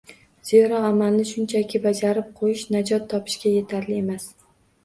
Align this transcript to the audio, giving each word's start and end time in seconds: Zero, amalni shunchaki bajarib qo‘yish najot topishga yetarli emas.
Zero, 0.51 0.77
amalni 0.85 1.25
shunchaki 1.31 1.81
bajarib 1.83 2.31
qo‘yish 2.39 2.65
najot 2.77 3.07
topishga 3.13 3.53
yetarli 3.59 4.01
emas. 4.03 4.27